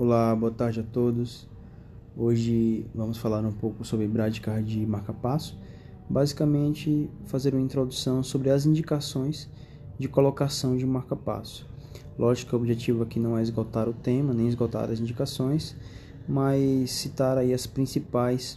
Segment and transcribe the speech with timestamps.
[0.00, 1.48] Olá, boa tarde a todos.
[2.16, 5.58] Hoje vamos falar um pouco sobre bradicardia e marca-passo.
[6.08, 9.50] Basicamente, fazer uma introdução sobre as indicações
[9.98, 11.68] de colocação de marca-passo.
[12.16, 15.74] Lógico que o objetivo aqui não é esgotar o tema, nem esgotar as indicações,
[16.28, 18.56] mas citar aí as principais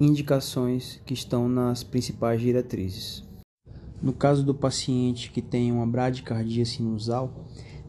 [0.00, 3.22] indicações que estão nas principais diretrizes.
[4.00, 7.44] No caso do paciente que tem uma bradicardia sinusal,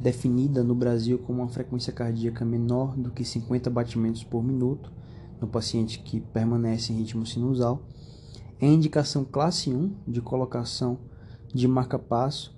[0.00, 4.92] definida no Brasil como uma frequência cardíaca menor do que 50 batimentos por minuto
[5.40, 7.82] no paciente que permanece em ritmo sinusal,
[8.60, 10.98] é indicação classe 1 de colocação
[11.52, 12.54] de marca-passo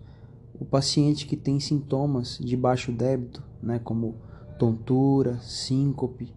[0.59, 4.17] o paciente que tem sintomas de baixo débito, né, como
[4.59, 6.33] tontura, síncope,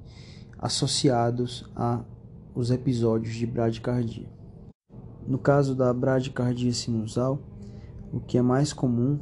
[0.58, 2.04] associados a
[2.54, 4.28] os episódios de bradicardia.
[5.26, 7.40] No caso da bradicardia sinusal,
[8.12, 9.20] o que é mais comum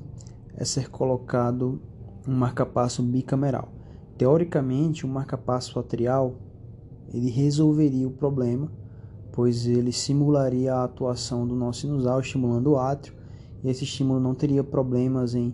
[0.57, 1.79] é ser colocado
[2.27, 3.69] um marcapasso bicameral.
[4.17, 6.35] Teoricamente, o um marcapasso atrial
[7.13, 8.69] ele resolveria o problema,
[9.31, 13.13] pois ele simularia a atuação do nó sinusal, estimulando o átrio,
[13.63, 15.53] e esse estímulo não teria problemas em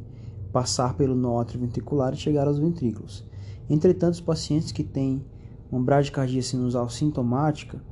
[0.51, 3.27] passar pelo nó atrioventricular e chegar aos ventrículos.
[3.69, 5.23] Entretanto, os pacientes que têm
[5.71, 7.83] uma bradicardia sinusal sintomática,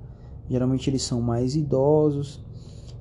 [0.50, 2.44] geralmente eles são mais idosos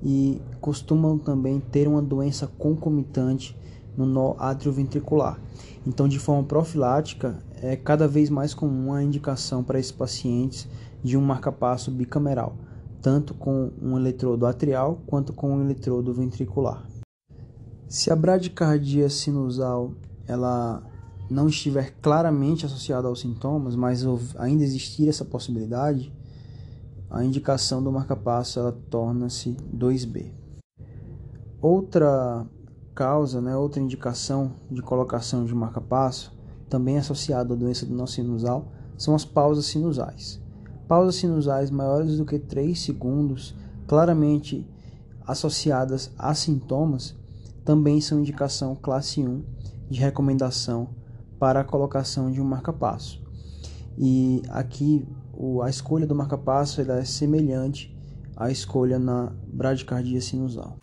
[0.02, 3.56] e costumam também ter uma doença concomitante
[4.00, 5.38] no nó atrioventricular.
[5.86, 10.68] Então, de forma profilática, é cada vez mais comum a indicação para esses pacientes
[11.02, 12.54] de um marcapasso bicameral,
[13.00, 16.86] tanto com um eletrodo atrial quanto com um eletrodo ventricular.
[17.88, 19.92] Se a bradicardia sinusal
[20.26, 20.82] ela
[21.30, 24.04] não estiver claramente associada aos sintomas, mas
[24.36, 26.12] ainda existir essa possibilidade,
[27.08, 30.32] a indicação do marcapasso torna-se 2B.
[31.60, 32.46] Outra
[33.00, 36.38] causa, né, outra indicação de colocação de marca-passo,
[36.68, 40.38] também associada à doença do nó sinusal, são as pausas sinusais.
[40.86, 43.56] Pausas sinusais maiores do que 3 segundos,
[43.86, 44.68] claramente
[45.26, 47.16] associadas a sintomas,
[47.64, 49.44] também são indicação classe 1
[49.88, 50.90] de recomendação
[51.38, 53.24] para a colocação de um marca-passo.
[53.96, 55.08] E aqui
[55.64, 57.98] a escolha do marca-passo é semelhante
[58.36, 60.76] à escolha na bradicardia sinusal.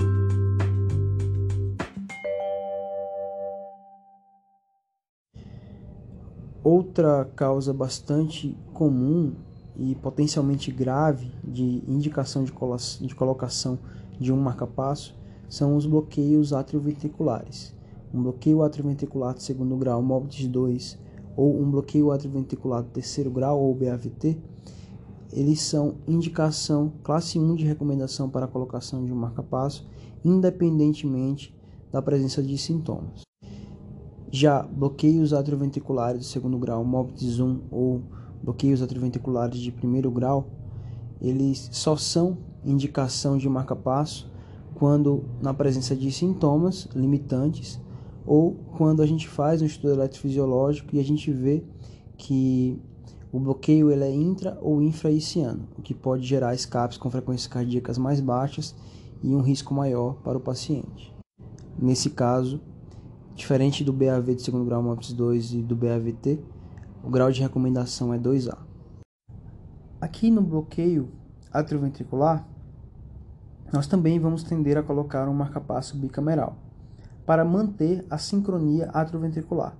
[6.64, 9.34] Outra causa bastante comum
[9.78, 12.52] e potencialmente grave de indicação de,
[13.02, 13.78] de colocação
[14.20, 15.16] de um marcapasso
[15.48, 17.74] são os bloqueios atrioventriculares.
[18.14, 21.00] Um bloqueio atrioventricular de segundo grau, MOBITS 2,
[21.36, 24.38] ou um bloqueio atrioventricular de terceiro grau, ou BAVT,
[25.32, 29.88] eles são indicação classe 1 de recomendação para a colocação de um marcapasso,
[30.24, 31.56] independentemente
[31.92, 33.22] da presença de sintomas.
[34.32, 38.02] Já bloqueios atrioventriculares de segundo grau, MOBITS 1 ou
[38.44, 40.48] bloqueios atrioventriculares de primeiro grau,
[41.22, 44.30] eles só são indicação de marca-passo
[44.76, 47.80] quando na presença de sintomas limitantes
[48.26, 51.64] ou quando a gente faz um estudo eletrofisiológico e a gente vê
[52.18, 52.80] que
[53.32, 57.98] o bloqueio ele é intra ou infraiciano, o que pode gerar escapes com frequências cardíacas
[57.98, 58.76] mais baixas
[59.24, 61.16] e um risco maior para o paciente.
[61.80, 62.60] Nesse caso,
[63.38, 66.44] Diferente do BAV de segundo grau MOPS 2 e do BAVT,
[67.04, 68.58] o grau de recomendação é 2A.
[70.02, 71.12] Aqui no bloqueio
[71.54, 72.48] atrioventricular,
[73.72, 76.58] nós também vamos tender a colocar um marcapasso bicameral
[77.28, 79.78] para manter a sincronia atrioventricular.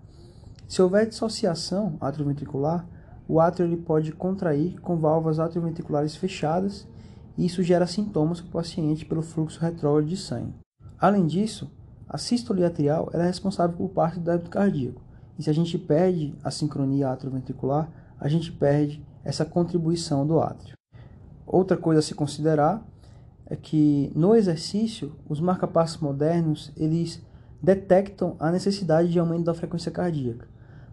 [0.68, 2.88] Se houver dissociação atrioventricular,
[3.28, 6.88] o átrio ele pode contrair com válvulas atrioventriculares fechadas
[7.36, 10.54] e isso gera sintomas para o paciente pelo fluxo retrógrado de sangue.
[11.00, 11.76] Além disso,
[12.10, 15.02] a sístole atrial é responsável por parte do débito cardíaco.
[15.38, 17.90] E se a gente perde a sincronia atrioventricular,
[18.20, 20.76] a gente perde essa contribuição do átrio.
[21.46, 22.86] Outra coisa a se considerar
[23.46, 27.22] é que no exercício, os marcapassos modernos, eles
[27.62, 30.48] detectam a necessidade de aumento da frequência cardíaca.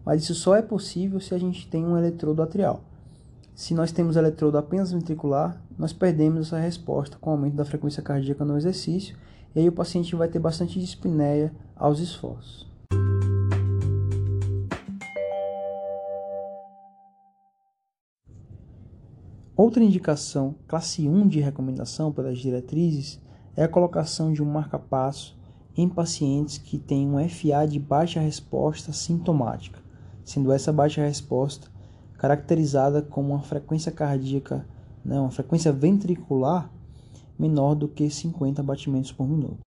[0.05, 2.83] Mas isso só é possível se a gente tem um eletrodo atrial.
[3.55, 8.03] Se nós temos eletrodo apenas ventricular, nós perdemos essa resposta com o aumento da frequência
[8.03, 9.17] cardíaca no exercício
[9.55, 12.67] e aí o paciente vai ter bastante dispneia aos esforços.
[19.57, 23.23] Outra indicação, classe 1 de recomendação pelas diretrizes,
[23.57, 25.39] é a colocação de um marca-passo
[25.77, 29.79] em pacientes que têm um FA de baixa resposta sintomática,
[30.25, 31.69] sendo essa baixa resposta
[32.19, 34.67] caracterizada como uma frequência cardíaca,
[35.05, 36.71] né, uma frequência ventricular
[37.39, 39.59] menor do que 50 batimentos por minuto.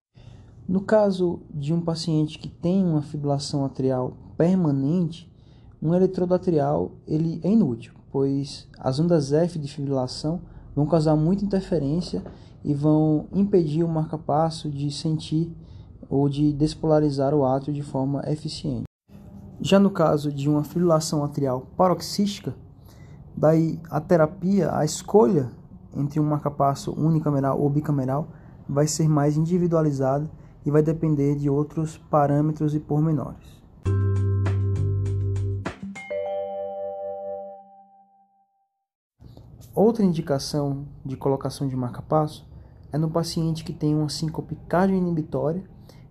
[0.68, 5.32] No caso de um paciente que tem uma fibrilação atrial permanente,
[5.80, 10.40] um eletrodo atrial ele é inútil, pois as ondas F de fibrilação
[10.74, 12.22] vão causar muita interferência
[12.64, 15.50] e vão impedir o marcapasso de sentir
[16.08, 18.84] ou de despolarizar o átrio de forma eficiente.
[19.60, 22.54] Já no caso de uma fibrilação atrial paroxística,
[23.36, 25.50] daí a terapia, a escolha
[25.94, 28.28] entre um marcapasso unicameral ou bicameral
[28.68, 30.30] vai ser mais individualizada
[30.64, 33.58] e vai depender de outros parâmetros e pormenores.
[39.74, 42.44] Outra indicação de colocação de marca-passo
[42.92, 45.62] é no paciente que tem uma síncope cardioinibitória,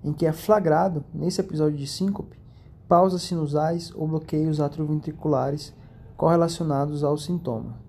[0.04, 2.40] em que é flagrado, nesse episódio de síncope,
[2.88, 5.74] pausas sinusais ou bloqueios atrioventriculares
[6.16, 7.87] correlacionados ao sintoma.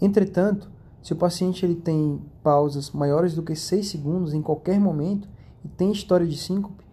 [0.00, 0.70] Entretanto,
[1.02, 5.28] se o paciente ele tem pausas maiores do que 6 segundos em qualquer momento
[5.64, 6.84] e tem história de síncope,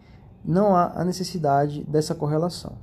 [0.44, 2.74] não há a necessidade dessa correlação.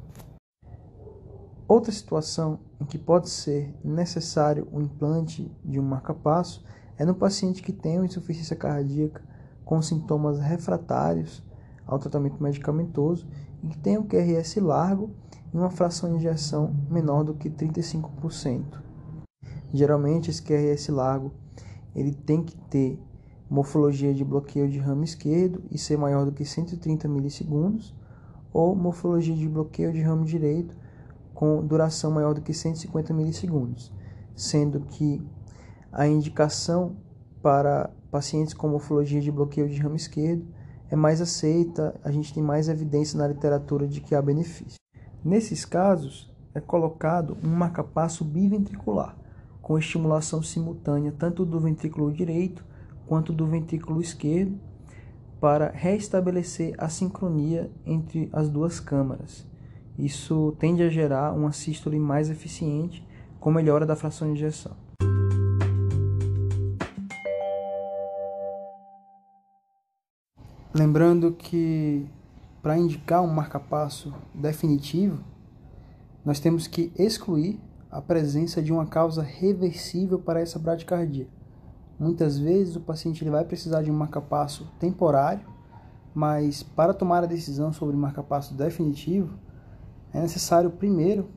[1.66, 6.64] Outra situação em que pode ser necessário o implante de um marcapasso
[6.96, 9.22] é no paciente que tem uma insuficiência cardíaca
[9.64, 11.42] com sintomas refratários
[11.86, 13.26] ao tratamento medicamentoso
[13.62, 15.10] e que tem um QRS largo
[15.52, 18.87] e uma fração de injeção menor do que 35%.
[19.72, 21.32] Geralmente esse QRS largo
[21.94, 22.98] ele tem que ter
[23.50, 27.94] morfologia de bloqueio de ramo esquerdo e ser maior do que 130 milissegundos
[28.52, 30.76] ou morfologia de bloqueio de ramo direito
[31.34, 33.92] com duração maior do que 150 milissegundos,
[34.34, 35.22] sendo que
[35.92, 36.96] a indicação
[37.40, 40.46] para pacientes com morfologia de bloqueio de ramo esquerdo
[40.90, 44.78] é mais aceita, a gente tem mais evidência na literatura de que há benefício.
[45.24, 49.16] Nesses casos, é colocado um marcapasso biventricular,
[49.68, 52.64] com estimulação simultânea tanto do ventrículo direito
[53.06, 54.58] quanto do ventrículo esquerdo,
[55.38, 59.46] para restabelecer a sincronia entre as duas câmaras
[59.98, 63.04] isso tende a gerar uma sístole mais eficiente
[63.40, 64.76] com melhora da fração de injeção.
[70.72, 72.06] Lembrando que
[72.62, 75.18] para indicar um marcapasso definitivo,
[76.24, 77.58] nós temos que excluir
[77.90, 81.28] a presença de uma causa reversível para essa bradicardia.
[81.98, 85.46] Muitas vezes o paciente ele vai precisar de um marcapasso temporário,
[86.14, 89.38] mas para tomar a decisão sobre marcapasso definitivo,
[90.12, 91.28] é necessário primeiro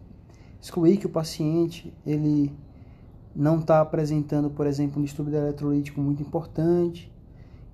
[0.61, 2.55] excluir que o paciente ele
[3.35, 7.11] não está apresentando, por exemplo, um distúrbio eletrolítico muito importante,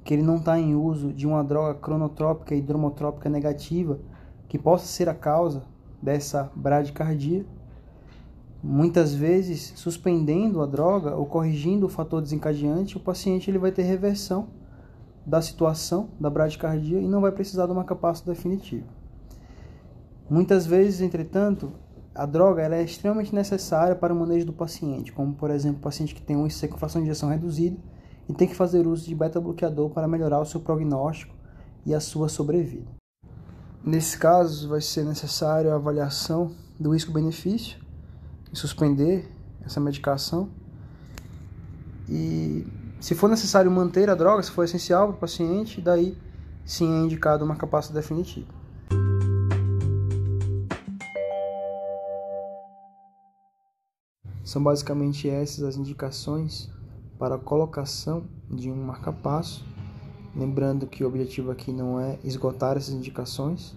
[0.04, 4.00] que ele não está em uso de uma droga cronotrópica e dromotrópica negativa
[4.48, 5.64] que possa ser a causa
[6.02, 7.46] dessa bradicardia.
[8.64, 13.84] Muitas vezes, suspendendo a droga ou corrigindo o fator desencadeante, o paciente ele vai ter
[13.84, 14.48] reversão
[15.26, 18.88] da situação da bradicardia e não vai precisar de uma capacidade definitiva.
[20.30, 21.72] Muitas vezes, entretanto,
[22.16, 25.84] a droga ela é extremamente necessária para o manejo do paciente, como por exemplo, o
[25.84, 27.78] paciente que tem uma fração de injeção reduzida
[28.28, 31.36] e tem que fazer uso de beta-bloqueador para melhorar o seu prognóstico
[31.86, 32.88] e a sua sobrevida.
[33.84, 37.87] Nesse caso, vai ser necessário a avaliação do risco-benefício
[38.54, 39.30] suspender
[39.66, 40.50] essa medicação.
[42.10, 42.66] E
[43.00, 46.18] se for necessário manter a droga, se for essencial para o paciente, daí
[46.66, 48.48] sim é indicado uma capacidade definitiva.
[54.44, 56.70] São basicamente essas as indicações
[57.20, 59.66] para a colocação de um marca-passo.
[60.34, 63.76] Lembrando que o objetivo aqui não é esgotar essas indicações,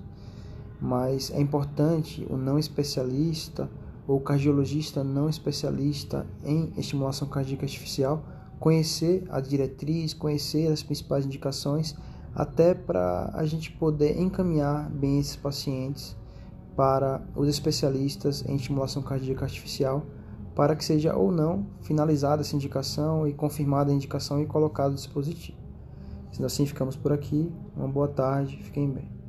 [0.81, 3.69] mas é importante o não especialista
[4.07, 8.25] ou cardiologista não especialista em estimulação cardíaca artificial
[8.59, 11.97] conhecer a diretriz, conhecer as principais indicações,
[12.35, 16.15] até para a gente poder encaminhar bem esses pacientes
[16.77, 20.05] para os especialistas em estimulação cardíaca artificial
[20.55, 24.97] para que seja ou não finalizada essa indicação e confirmada a indicação e colocado o
[24.97, 25.59] dispositivo.
[26.31, 27.51] Sendo assim, ficamos por aqui.
[27.77, 29.20] Uma boa tarde, fiquem bem.